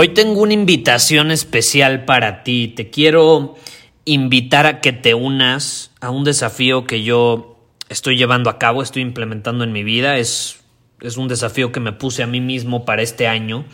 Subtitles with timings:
[0.00, 2.68] Hoy tengo una invitación especial para ti.
[2.68, 3.56] Te quiero
[4.04, 9.02] invitar a que te unas a un desafío que yo estoy llevando a cabo, estoy
[9.02, 10.16] implementando en mi vida.
[10.18, 10.60] Es,
[11.00, 13.64] es un desafío que me puse a mí mismo para este año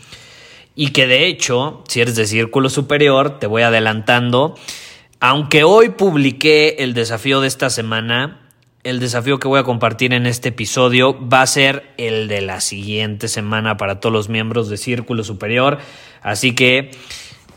[0.73, 4.55] y que de hecho, si eres de círculo superior, te voy adelantando.
[5.19, 8.44] Aunque hoy publiqué el desafío de esta semana,
[8.85, 12.61] el desafío que voy a compartir en este episodio va a ser el de la
[12.61, 15.79] siguiente semana para todos los miembros de Círculo Superior.
[16.21, 16.91] Así que,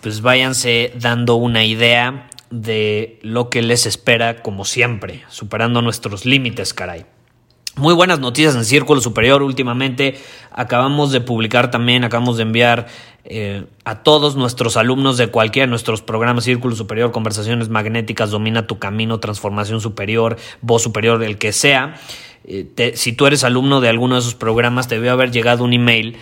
[0.00, 6.72] pues váyanse dando una idea de lo que les espera, como siempre, superando nuestros límites,
[6.72, 7.04] caray.
[7.76, 10.18] Muy buenas noticias en Círculo Superior últimamente.
[10.50, 12.86] Acabamos de publicar también, acabamos de enviar
[13.30, 18.66] eh, a todos nuestros alumnos de cualquiera de nuestros programas Círculo Superior, Conversaciones Magnéticas, Domina
[18.66, 22.00] tu Camino, Transformación Superior, Voz Superior, el que sea.
[22.44, 25.74] Eh, si tú eres alumno de alguno de esos programas, te debe haber llegado un
[25.74, 26.16] email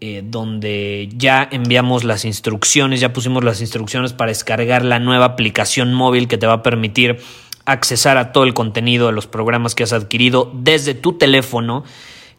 [0.00, 5.94] eh, donde ya enviamos las instrucciones, ya pusimos las instrucciones para descargar la nueva aplicación
[5.94, 7.18] móvil que te va a permitir
[7.64, 11.84] accesar a todo el contenido de los programas que has adquirido desde tu teléfono,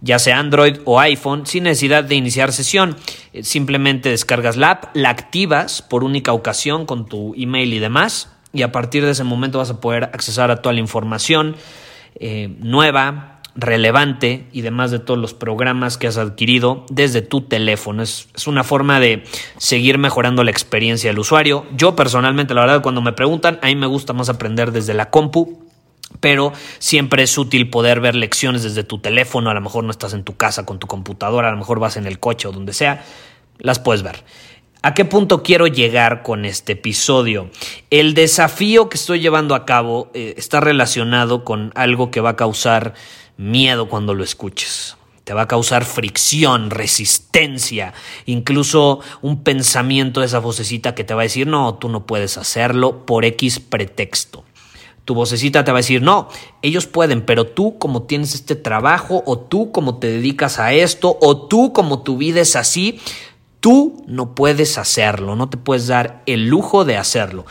[0.01, 2.97] ya sea Android o iPhone, sin necesidad de iniciar sesión.
[3.33, 8.29] Eh, simplemente descargas la app, la activas por única ocasión con tu email y demás,
[8.53, 11.55] y a partir de ese momento vas a poder accesar a toda la información
[12.15, 18.01] eh, nueva, relevante y demás de todos los programas que has adquirido desde tu teléfono.
[18.01, 19.23] Es, es, una forma de
[19.57, 21.65] seguir mejorando la experiencia del usuario.
[21.75, 25.09] Yo personalmente, la verdad, cuando me preguntan, a mí me gusta más aprender desde la
[25.09, 25.70] compu.
[26.19, 29.49] Pero siempre es útil poder ver lecciones desde tu teléfono.
[29.49, 31.97] A lo mejor no estás en tu casa con tu computadora, a lo mejor vas
[31.97, 33.03] en el coche o donde sea.
[33.57, 34.23] Las puedes ver.
[34.83, 37.51] ¿A qué punto quiero llegar con este episodio?
[37.91, 42.35] El desafío que estoy llevando a cabo eh, está relacionado con algo que va a
[42.35, 42.95] causar
[43.37, 44.97] miedo cuando lo escuches.
[45.23, 47.93] Te va a causar fricción, resistencia,
[48.25, 52.39] incluso un pensamiento de esa vocecita que te va a decir, no, tú no puedes
[52.39, 54.43] hacerlo por X pretexto.
[55.11, 56.29] Tu vocecita te va a decir, no,
[56.61, 61.17] ellos pueden, pero tú como tienes este trabajo, o tú como te dedicas a esto,
[61.19, 63.01] o tú como tu vida es así,
[63.59, 67.45] tú no puedes hacerlo, no te puedes dar el lujo de hacerlo.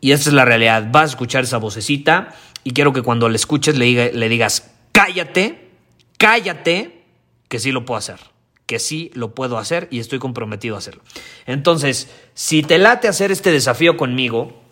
[0.00, 0.88] Y esa es la realidad.
[0.90, 5.70] Vas a escuchar esa vocecita y quiero que cuando la escuches le, le digas, cállate,
[6.16, 7.04] cállate,
[7.46, 8.18] que sí lo puedo hacer,
[8.66, 11.04] que sí lo puedo hacer y estoy comprometido a hacerlo.
[11.46, 14.64] Entonces, si te late hacer este desafío conmigo,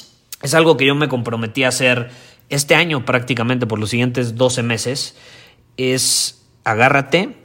[0.46, 2.10] es algo que yo me comprometí a hacer
[2.48, 5.16] este año prácticamente por los siguientes 12 meses,
[5.76, 7.36] es agárrate,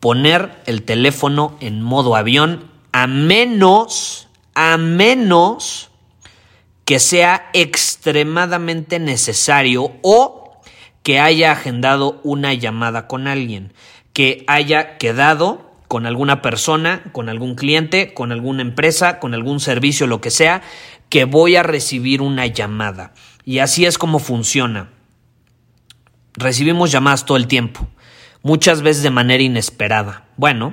[0.00, 5.90] poner el teléfono en modo avión, a menos, a menos
[6.84, 10.60] que sea extremadamente necesario o
[11.02, 13.72] que haya agendado una llamada con alguien,
[14.12, 20.06] que haya quedado con alguna persona, con algún cliente, con alguna empresa, con algún servicio,
[20.06, 20.62] lo que sea,
[21.12, 23.12] que voy a recibir una llamada.
[23.44, 24.88] Y así es como funciona.
[26.32, 27.86] Recibimos llamadas todo el tiempo,
[28.42, 30.24] muchas veces de manera inesperada.
[30.38, 30.72] Bueno,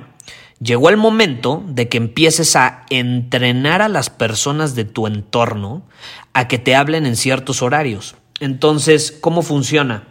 [0.58, 5.86] llegó el momento de que empieces a entrenar a las personas de tu entorno
[6.32, 8.14] a que te hablen en ciertos horarios.
[8.40, 10.04] Entonces, ¿cómo funciona?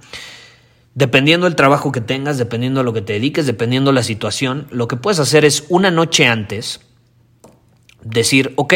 [0.94, 4.68] Dependiendo del trabajo que tengas, dependiendo de lo que te dediques, dependiendo de la situación,
[4.70, 6.82] lo que puedes hacer es una noche antes
[8.04, 8.76] decir, ok,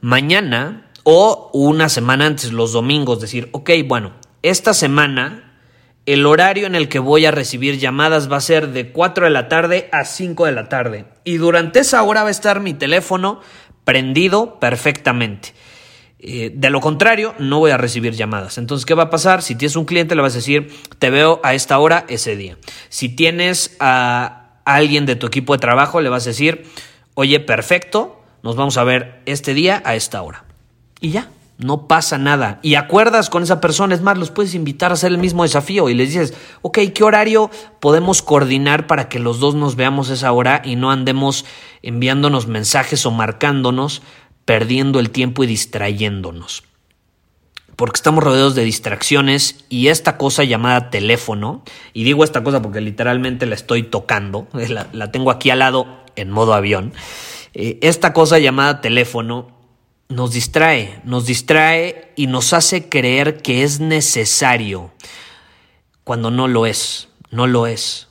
[0.00, 4.12] mañana o una semana antes, los domingos, decir, ok, bueno,
[4.42, 5.54] esta semana
[6.04, 9.30] el horario en el que voy a recibir llamadas va a ser de 4 de
[9.30, 11.06] la tarde a 5 de la tarde.
[11.24, 13.40] Y durante esa hora va a estar mi teléfono
[13.84, 15.54] prendido perfectamente.
[16.18, 18.58] Eh, de lo contrario, no voy a recibir llamadas.
[18.58, 19.40] Entonces, ¿qué va a pasar?
[19.40, 22.58] Si tienes un cliente, le vas a decir, te veo a esta hora ese día.
[22.90, 26.66] Si tienes a alguien de tu equipo de trabajo, le vas a decir,
[27.14, 30.47] oye, perfecto, nos vamos a ver este día a esta hora.
[31.00, 31.28] Y ya,
[31.58, 32.60] no pasa nada.
[32.62, 35.88] Y acuerdas con esa persona, es más, los puedes invitar a hacer el mismo desafío
[35.88, 37.50] y les dices, ok, ¿qué horario
[37.80, 41.44] podemos coordinar para que los dos nos veamos esa hora y no andemos
[41.82, 44.02] enviándonos mensajes o marcándonos,
[44.44, 46.62] perdiendo el tiempo y distrayéndonos?
[47.74, 52.80] Porque estamos rodeados de distracciones y esta cosa llamada teléfono, y digo esta cosa porque
[52.80, 54.46] literalmente la estoy tocando,
[54.92, 56.92] la, tengo aquí al lado en modo avión,
[57.54, 59.57] eh, esta cosa llamada teléfono
[60.08, 64.90] nos distrae, nos distrae y nos hace creer que es necesario
[66.04, 68.08] cuando no lo es, no lo es.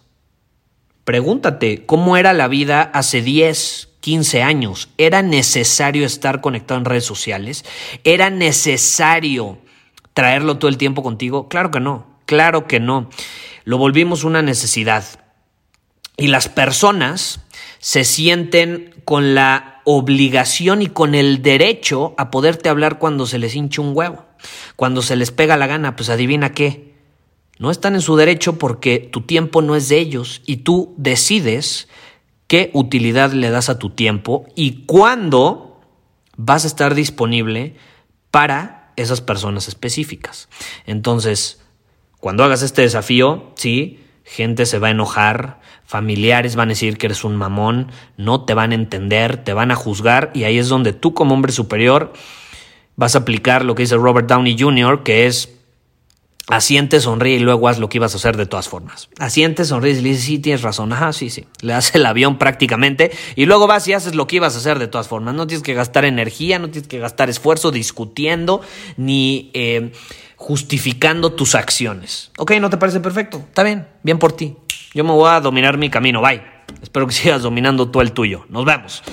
[1.04, 4.90] Pregúntate, ¿cómo era la vida hace 10, 15 años?
[4.98, 7.66] ¿Era necesario estar conectado en redes sociales?
[8.04, 9.58] ¿Era necesario
[10.14, 11.48] traerlo todo el tiempo contigo?
[11.48, 13.10] Claro que no, claro que no.
[13.64, 15.06] Lo volvimos una necesidad.
[16.18, 17.40] Y las personas
[17.88, 23.56] se sienten con la obligación y con el derecho a poderte hablar cuando se les
[23.56, 24.26] hincha un huevo.
[24.76, 26.96] Cuando se les pega la gana, pues adivina qué.
[27.60, 31.88] No están en su derecho porque tu tiempo no es de ellos y tú decides
[32.48, 35.80] qué utilidad le das a tu tiempo y cuándo
[36.36, 37.78] vas a estar disponible
[38.32, 40.50] para esas personas específicas.
[40.88, 41.62] Entonces,
[42.20, 47.08] cuando hagas este desafío, sí, gente se va a enojar, familiares van a decir que
[47.08, 50.68] eres un mamón, no te van a entender, te van a juzgar y ahí es
[50.68, 52.14] donde tú como hombre superior
[52.98, 55.54] vas a aplicar lo que dice Robert Downey Jr., que es
[56.50, 59.10] asiente, sonríe y luego haz lo que ibas a hacer de todas formas.
[59.18, 61.46] Asiente, sonríe y le dices, sí, tienes razón, ajá, sí, sí.
[61.62, 64.80] Le das el avión prácticamente y luego vas y haces lo que ibas a hacer
[64.80, 65.36] de todas formas.
[65.36, 68.62] No tienes que gastar energía, no tienes que gastar esfuerzo discutiendo
[68.98, 69.52] ni...
[69.54, 69.94] Eh,
[70.38, 72.32] justificando tus acciones.
[72.38, 73.40] Ok, ¿no te parece perfecto?
[73.40, 74.56] Está bien, bien por ti.
[74.94, 76.42] Yo me voy a dominar mi camino, bye.
[76.82, 78.46] Espero que sigas dominando tú el tuyo.
[78.50, 79.04] Nos vemos.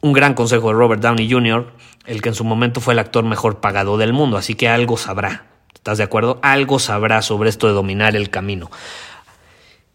[0.00, 1.72] Un gran consejo de Robert Downey Jr.,
[2.06, 4.96] el que en su momento fue el actor mejor pagado del mundo, así que algo
[4.96, 5.46] sabrá.
[5.72, 6.40] ¿Estás de acuerdo?
[6.42, 8.70] Algo sabrá sobre esto de dominar el camino.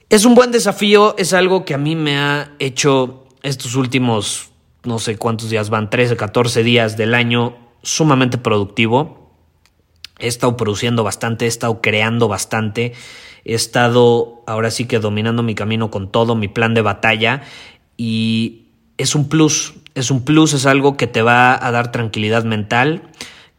[0.10, 4.52] Es un buen desafío, es algo que a mí me ha hecho estos últimos,
[4.84, 9.28] no sé cuántos días van, 13, 14 días del año, sumamente productivo
[10.20, 12.94] He estado produciendo bastante, he estado creando bastante,
[13.48, 17.42] he estado ahora sí que dominando mi camino con todo, mi plan de batalla
[17.96, 18.68] y
[18.98, 23.04] es un plus, es un plus, es algo que te va a dar tranquilidad mental,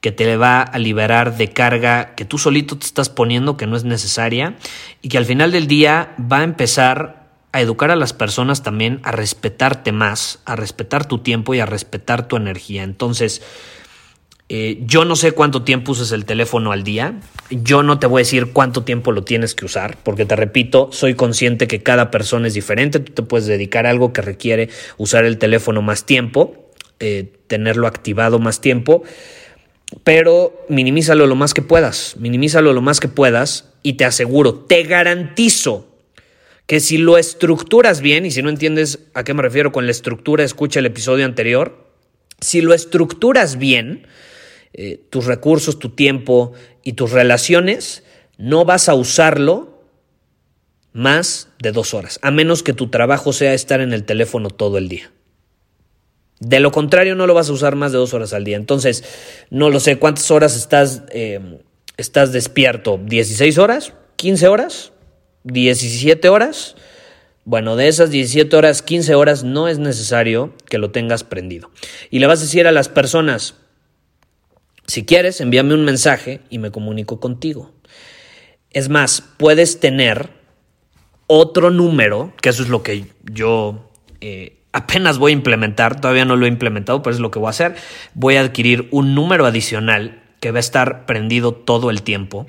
[0.00, 3.76] que te va a liberar de carga que tú solito te estás poniendo que no
[3.76, 4.56] es necesaria
[5.02, 9.00] y que al final del día va a empezar a educar a las personas también
[9.04, 12.82] a respetarte más, a respetar tu tiempo y a respetar tu energía.
[12.82, 13.42] Entonces,
[14.50, 17.20] eh, yo no sé cuánto tiempo usas el teléfono al día.
[17.50, 20.88] Yo no te voy a decir cuánto tiempo lo tienes que usar, porque te repito,
[20.90, 23.00] soy consciente que cada persona es diferente.
[23.00, 27.86] Tú te puedes dedicar a algo que requiere usar el teléfono más tiempo, eh, tenerlo
[27.86, 29.02] activado más tiempo,
[30.02, 32.16] pero minimízalo lo más que puedas.
[32.18, 35.88] Minimízalo lo más que puedas y te aseguro, te garantizo
[36.66, 39.90] que si lo estructuras bien, y si no entiendes a qué me refiero con la
[39.90, 41.86] estructura, escucha el episodio anterior.
[42.40, 44.06] Si lo estructuras bien,
[44.72, 48.04] eh, tus recursos, tu tiempo y tus relaciones,
[48.36, 49.82] no vas a usarlo
[50.92, 54.78] más de dos horas, a menos que tu trabajo sea estar en el teléfono todo
[54.78, 55.10] el día.
[56.40, 58.56] De lo contrario, no lo vas a usar más de dos horas al día.
[58.56, 59.02] Entonces,
[59.50, 61.60] no lo sé, ¿cuántas horas estás, eh,
[61.96, 62.98] estás despierto?
[62.98, 63.92] ¿16 horas?
[64.16, 64.92] ¿15 horas?
[65.44, 66.76] ¿17 horas?
[67.44, 71.70] Bueno, de esas 17 horas, 15 horas no es necesario que lo tengas prendido.
[72.10, 73.54] Y le vas a decir a las personas,
[74.88, 77.70] si quieres, envíame un mensaje y me comunico contigo.
[78.70, 80.30] Es más, puedes tener
[81.26, 83.90] otro número, que eso es lo que yo
[84.22, 87.48] eh, apenas voy a implementar, todavía no lo he implementado, pero es lo que voy
[87.48, 87.76] a hacer.
[88.14, 92.46] Voy a adquirir un número adicional que va a estar prendido todo el tiempo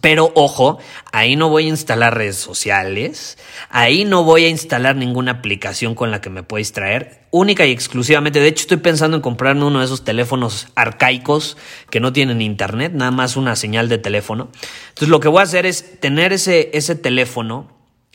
[0.00, 0.78] pero ojo,
[1.12, 3.38] ahí no voy a instalar redes sociales,
[3.70, 7.70] ahí no voy a instalar ninguna aplicación con la que me pueda traer, única y
[7.70, 8.40] exclusivamente.
[8.40, 11.56] De hecho, estoy pensando en comprarme uno de esos teléfonos arcaicos
[11.90, 14.50] que no tienen internet, nada más una señal de teléfono.
[14.88, 17.70] Entonces, lo que voy a hacer es tener ese, ese teléfono,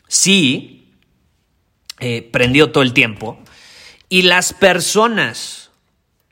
[0.08, 0.96] sí,
[1.98, 3.38] eh, prendido todo el tiempo,
[4.08, 5.70] y las personas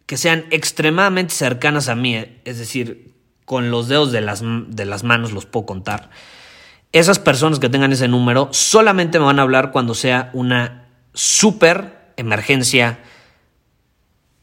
[0.07, 3.18] que sean extremadamente cercanas a mí, es decir,
[3.49, 6.11] con los dedos de las, de las manos los puedo contar.
[6.93, 12.12] Esas personas que tengan ese número solamente me van a hablar cuando sea una súper
[12.19, 12.99] emergencia,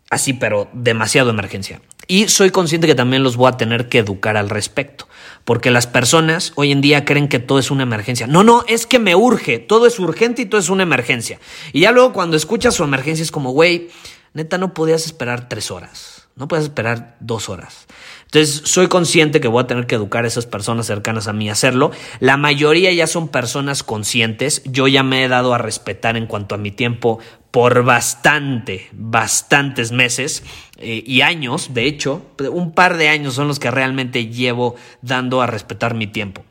[0.09, 1.81] así, pero demasiado emergencia.
[2.07, 5.07] Y soy consciente que también los voy a tener que educar al respecto,
[5.43, 8.25] porque las personas hoy en día creen que todo es una emergencia.
[8.25, 11.39] No, no, es que me urge, todo es urgente y todo es una emergencia.
[11.73, 13.91] Y ya luego cuando escuchas su emergencia es como, güey,
[14.33, 17.87] neta no podías esperar tres horas No puedes esperar dos horas.
[18.25, 21.47] Entonces, soy consciente que voy a tener que educar a esas personas cercanas a mí
[21.47, 21.91] a hacerlo.
[22.19, 24.61] La mayoría ya son personas conscientes.
[24.65, 27.19] Yo ya me he dado a respetar en cuanto a mi tiempo
[27.51, 30.43] por bastante, bastantes meses
[30.77, 31.73] eh, y años.
[31.73, 36.07] De hecho, un par de años son los que realmente llevo dando a respetar mi
[36.07, 36.43] tiempo.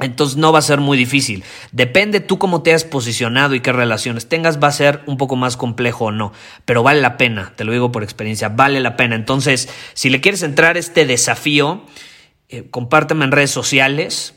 [0.00, 1.44] Entonces no va a ser muy difícil.
[1.72, 5.36] Depende tú cómo te has posicionado y qué relaciones tengas, va a ser un poco
[5.36, 6.32] más complejo o no.
[6.64, 9.14] Pero vale la pena, te lo digo por experiencia, vale la pena.
[9.14, 11.84] Entonces, si le quieres entrar este desafío,
[12.48, 14.34] eh, compárteme en redes sociales,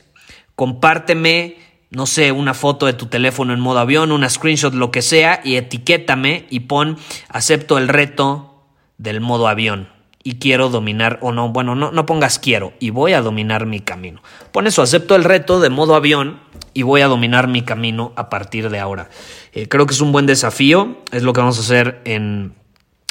[0.54, 1.56] compárteme,
[1.90, 5.40] no sé, una foto de tu teléfono en modo avión, una screenshot, lo que sea,
[5.44, 8.66] y etiquétame y pon acepto el reto
[8.98, 9.93] del modo avión
[10.26, 13.80] y quiero dominar, o no, bueno, no, no pongas quiero y voy a dominar mi
[13.80, 14.22] camino.
[14.50, 16.40] Pon eso, acepto el reto de modo avión
[16.72, 19.10] y voy a dominar mi camino a partir de ahora.
[19.52, 22.54] Eh, creo que es un buen desafío, es lo que vamos a hacer en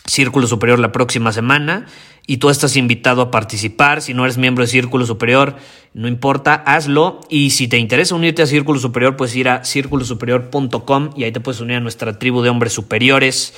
[0.08, 1.86] Círculo Superior la próxima semana
[2.25, 4.01] y tú estás invitado a participar.
[4.01, 5.55] Si no eres miembro de Círculo Superior,
[5.93, 7.22] no importa, hazlo.
[7.29, 11.39] Y si te interesa unirte a Círculo Superior, puedes ir a círculosuperior.com y ahí te
[11.39, 13.53] puedes unir a nuestra tribu de hombres superiores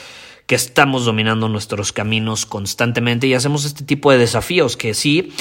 [0.45, 5.33] que estamos dominando nuestros caminos constantemente y hacemos este tipo de desafíos que sí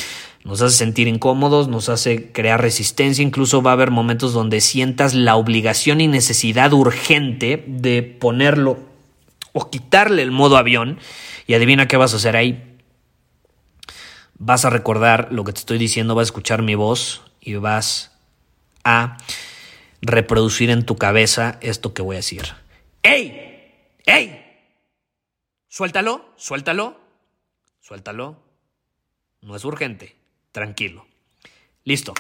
[0.45, 5.15] nos hace sentir incómodos, nos hace crear resistencia, incluso va a haber momentos donde sientas
[5.15, 8.79] la obligación y necesidad urgente de ponerlo
[9.53, 10.99] o quitarle el modo avión
[11.47, 12.63] y adivina qué vas a hacer ahí.
[14.37, 18.13] Vas a recordar lo que te estoy diciendo, vas a escuchar mi voz y vas
[18.85, 19.17] a
[20.03, 22.49] reproducir en tu cabeza esto que voy a decir.
[23.03, 23.73] ¡Ey!
[24.05, 24.44] ¡Ey!
[25.77, 26.97] Suéltalo, suéltalo,
[27.81, 28.37] suéltalo.
[29.43, 30.15] No es urgente,
[30.53, 31.05] tranquilo.
[31.83, 32.15] Listo.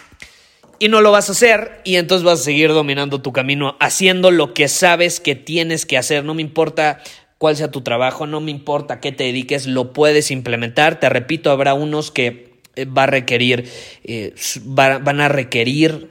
[0.80, 4.32] Y no lo vas a hacer y entonces vas a seguir dominando tu camino haciendo
[4.32, 6.24] lo que sabes que tienes que hacer.
[6.24, 7.00] No me importa
[7.38, 10.98] cuál sea tu trabajo, no me importa qué te dediques, lo puedes implementar.
[10.98, 13.70] Te repito, habrá unos que eh, va a requerir,
[14.02, 14.34] eh,
[14.64, 16.10] van a requerir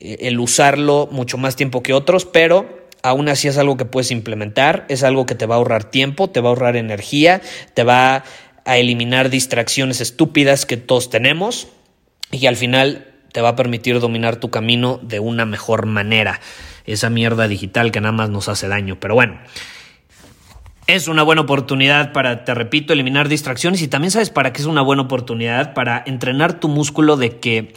[0.00, 4.10] eh, el usarlo mucho más tiempo que otros, pero aún así es algo que puedes
[4.10, 7.40] implementar, es algo que te va a ahorrar tiempo, te va a ahorrar energía,
[7.74, 8.24] te va
[8.64, 11.68] a eliminar distracciones estúpidas que todos tenemos
[12.30, 16.40] y al final te va a permitir dominar tu camino de una mejor manera.
[16.86, 18.98] Esa mierda digital que nada más nos hace daño.
[18.98, 19.38] Pero bueno,
[20.86, 24.66] es una buena oportunidad para, te repito, eliminar distracciones y también sabes para qué es
[24.66, 27.74] una buena oportunidad para entrenar tu músculo de que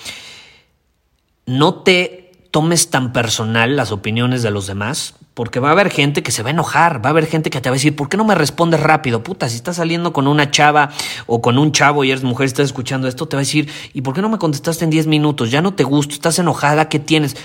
[1.45, 2.22] no te
[2.53, 6.43] tomes tan personal las opiniones de los demás, porque va a haber gente que se
[6.43, 8.25] va a enojar, va a haber gente que te va a decir, ¿por qué no
[8.25, 9.23] me respondes rápido?
[9.23, 10.91] Puta, si estás saliendo con una chava
[11.25, 13.71] o con un chavo y eres mujer y estás escuchando esto, te va a decir,
[13.95, 15.49] ¿y por qué no me contestaste en 10 minutos?
[15.49, 17.35] Ya no te gusto, estás enojada, ¿qué tienes?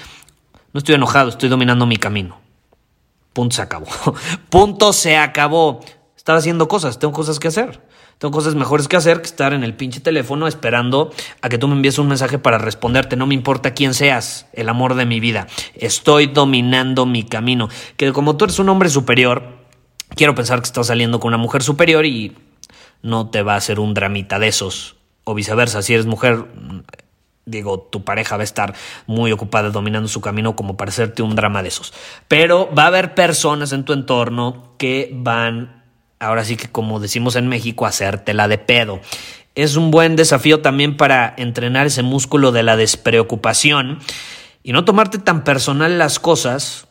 [0.74, 2.36] No estoy enojado, estoy dominando mi camino.
[3.32, 3.86] Punto se acabó.
[4.50, 5.80] Punto se acabó.
[6.18, 7.80] Estaba haciendo cosas, tengo cosas que hacer.
[8.18, 11.68] Tengo cosas mejores que hacer que estar en el pinche teléfono esperando a que tú
[11.68, 13.14] me envíes un mensaje para responderte.
[13.14, 15.46] No me importa quién seas, el amor de mi vida.
[15.74, 17.68] Estoy dominando mi camino.
[17.96, 19.58] Que como tú eres un hombre superior,
[20.16, 22.36] quiero pensar que estás saliendo con una mujer superior y
[23.02, 24.96] no te va a hacer un dramita de esos.
[25.22, 26.44] O viceversa, si eres mujer,
[27.44, 28.74] digo, tu pareja va a estar
[29.06, 31.94] muy ocupada dominando su camino como para hacerte un drama de esos.
[32.26, 35.77] Pero va a haber personas en tu entorno que van
[36.18, 39.00] ahora sí que como decimos en México, hacértela de pedo.
[39.54, 43.98] Es un buen desafío también para entrenar ese músculo de la despreocupación
[44.62, 46.88] y no tomarte tan personal las cosas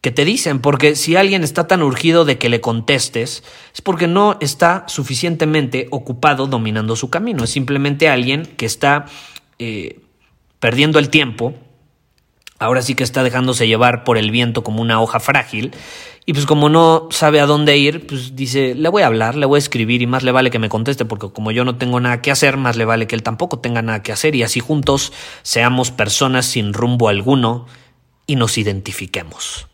[0.00, 3.42] que te dicen, porque si alguien está tan urgido de que le contestes,
[3.74, 9.06] es porque no está suficientemente ocupado dominando su camino, es simplemente alguien que está
[9.58, 10.00] eh,
[10.60, 11.54] perdiendo el tiempo,
[12.58, 15.72] ahora sí que está dejándose llevar por el viento como una hoja frágil
[16.26, 19.46] y pues como no sabe a dónde ir, pues dice, le voy a hablar, le
[19.46, 22.00] voy a escribir y más le vale que me conteste porque como yo no tengo
[22.00, 24.60] nada que hacer, más le vale que él tampoco tenga nada que hacer y así
[24.60, 25.12] juntos
[25.42, 27.66] seamos personas sin rumbo alguno
[28.26, 29.68] y nos identifiquemos.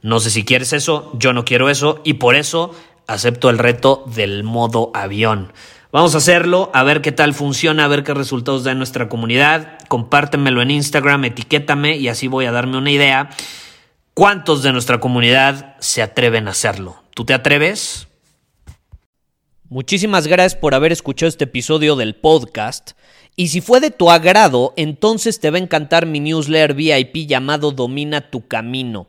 [0.00, 2.72] No sé si quieres eso, yo no quiero eso y por eso
[3.08, 5.52] acepto el reto del modo avión.
[5.94, 9.08] Vamos a hacerlo, a ver qué tal funciona, a ver qué resultados da en nuestra
[9.08, 9.78] comunidad.
[9.86, 13.30] Compártemelo en Instagram, etiquétame y así voy a darme una idea
[14.14, 17.02] ¿Cuántos de nuestra comunidad se atreven a hacerlo?
[17.14, 18.06] ¿Tú te atreves?
[19.68, 22.92] Muchísimas gracias por haber escuchado este episodio del podcast.
[23.34, 27.72] Y si fue de tu agrado, entonces te va a encantar mi newsletter VIP llamado
[27.72, 29.08] Domina tu Camino.